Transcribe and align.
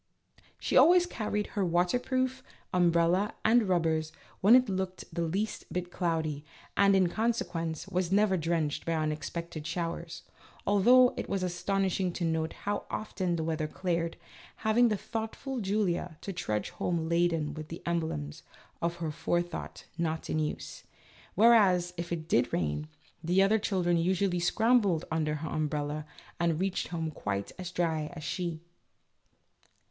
She 0.57 0.75
always 0.75 1.05
carried 1.05 1.45
her 1.53 1.63
waterproof, 1.63 2.41
umbrella, 2.73 3.35
and 3.45 3.69
rubbers 3.69 4.11
when 4.39 4.55
it 4.55 4.67
looked 4.67 5.05
the 5.13 5.21
least 5.21 5.71
bit 5.71 5.91
cloudy, 5.91 6.43
and, 6.75 6.95
in 6.95 7.07
consequence, 7.07 7.87
was 7.87 8.11
never 8.11 8.35
drenched 8.35 8.83
by 8.83 8.93
unexpected 8.95 9.67
showers, 9.67 10.23
although 10.65 11.13
it 11.17 11.29
was 11.29 11.43
astonishing 11.43 12.11
to 12.13 12.25
note 12.25 12.53
how 12.53 12.85
often 12.89 13.35
the 13.35 13.43
weather 13.43 13.67
cleared, 13.67 14.17
leaving 14.65 14.87
the 14.89 14.97
thoughtful 14.97 15.59
Julia 15.59 16.17
to 16.21 16.33
trudge 16.33 16.71
home 16.71 17.07
laden 17.07 17.53
with 17.53 17.67
the 17.67 17.83
emblems 17.85 18.41
of 18.81 18.95
her 18.95 19.11
forethought 19.11 19.85
not 19.99 20.31
in 20.31 20.39
use; 20.39 20.83
whereas, 21.35 21.93
if 21.95 22.11
it 22.11 22.27
did 22.27 22.51
rain, 22.51 22.87
the 23.23 23.43
other 23.43 23.59
children 23.59 23.97
usually 23.97 24.39
scrambled 24.39 25.05
under 25.11 25.35
her 25.35 25.49
umbrella 25.49 26.07
and 26.39 26.59
reached 26.59 26.87
home 26.87 27.11
quite 27.11 27.51
as 27.59 27.69
dry 27.69 28.09
as 28.15 28.23
she. 28.23 28.61